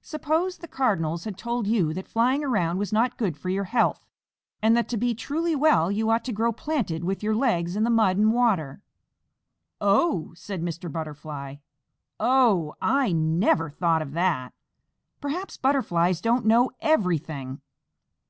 [0.00, 4.06] Suppose the Cardinals had told you that flying around was not good for your health,
[4.62, 7.84] and that to be truly well you ought to grow planted with your legs in
[7.84, 8.80] the mud and water."
[9.78, 10.90] "Oh!" said Mr.
[10.90, 11.56] Butterfly,
[12.18, 12.74] "Oh!
[12.80, 14.54] I never thought of that.
[15.20, 17.60] Perhaps Butterflies don't know everything."